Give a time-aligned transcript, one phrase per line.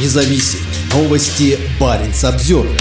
[0.00, 0.60] независим.
[0.92, 2.80] Новости Баренц Обзервер.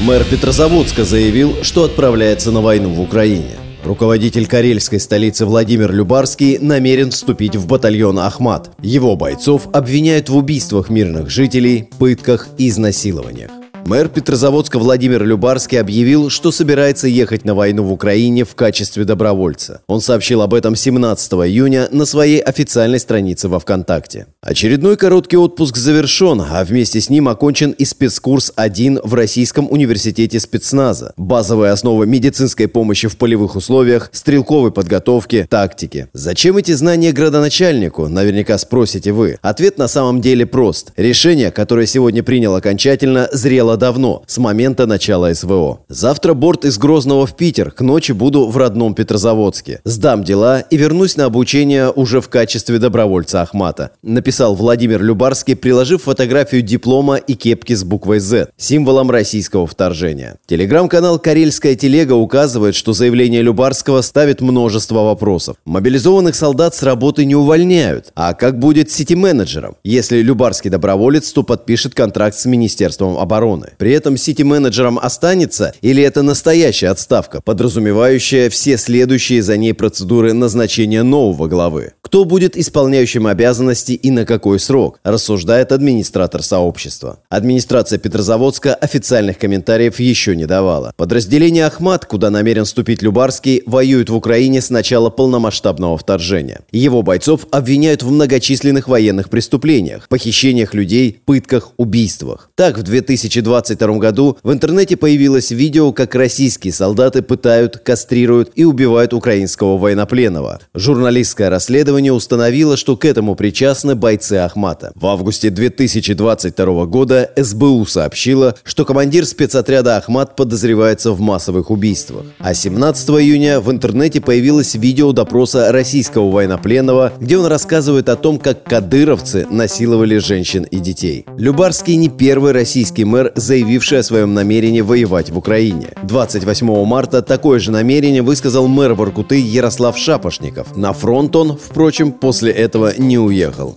[0.00, 3.52] Мэр Петрозаводска заявил, что отправляется на войну в Украине.
[3.84, 8.70] Руководитель карельской столицы Владимир Любарский намерен вступить в батальон «Ахмат».
[8.80, 13.50] Его бойцов обвиняют в убийствах мирных жителей, пытках и изнасилованиях.
[13.86, 19.82] Мэр Петрозаводска Владимир Любарский объявил, что собирается ехать на войну в Украине в качестве добровольца.
[19.86, 24.26] Он сообщил об этом 17 июня на своей официальной странице во ВКонтакте.
[24.40, 30.40] Очередной короткий отпуск завершен, а вместе с ним окончен и спецкурс 1 в Российском университете
[30.40, 31.12] спецназа.
[31.18, 36.08] Базовые основы медицинской помощи в полевых условиях, стрелковой подготовки, тактики.
[36.14, 39.38] Зачем эти знания градоначальнику, наверняка спросите вы.
[39.42, 40.92] Ответ на самом деле прост.
[40.96, 45.80] Решение, которое сегодня принял окончательно, зрело было давно, с момента начала СВО.
[45.88, 49.80] Завтра борт из Грозного в Питер, к ночи буду в родном Петрозаводске.
[49.84, 53.90] Сдам дела и вернусь на обучение уже в качестве добровольца Ахмата.
[54.02, 60.36] Написал Владимир Любарский, приложив фотографию диплома и кепки с буквой Z, символом российского вторжения.
[60.46, 65.56] Телеграм-канал «Карельская телега» указывает, что заявление Любарского ставит множество вопросов.
[65.64, 68.12] Мобилизованных солдат с работы не увольняют.
[68.14, 69.76] А как будет сити-менеджером?
[69.84, 73.74] Если Любарский доброволец, то подпишет контракт с Министерством обороны зоны.
[73.78, 81.02] При этом сити-менеджером останется или это настоящая отставка, подразумевающая все следующие за ней процедуры назначения
[81.02, 81.92] нового главы?
[82.14, 87.18] Кто будет исполняющим обязанности и на какой срок, рассуждает администратор сообщества.
[87.28, 90.92] Администрация Петрозаводска официальных комментариев еще не давала.
[90.96, 96.60] Подразделение «Ахмат», куда намерен вступить Любарский, воюет в Украине с начала полномасштабного вторжения.
[96.70, 102.48] Его бойцов обвиняют в многочисленных военных преступлениях, похищениях людей, пытках, убийствах.
[102.54, 108.64] Так, в 2020 2022 году в интернете появилось видео, как российские солдаты пытают, кастрируют и
[108.64, 110.60] убивают украинского военнопленного.
[110.74, 114.92] Журналистское расследование установило, что к этому причастны бойцы Ахмата.
[114.94, 122.24] В августе 2022 года СБУ сообщила, что командир спецотряда Ахмат подозревается в массовых убийствах.
[122.38, 128.38] А 17 июня в интернете появилось видео допроса российского военнопленного, где он рассказывает о том,
[128.38, 131.26] как кадыровцы насиловали женщин и детей.
[131.36, 135.88] Любарский не первый российский мэр, заявивший о своем намерении воевать в Украине.
[136.02, 140.76] 28 марта такое же намерение высказал мэр Воркуты Ярослав Шапошников.
[140.76, 143.76] На фронт он, впрочем, после этого не уехал.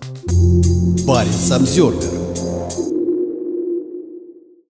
[1.05, 2.26] Парень Самсервер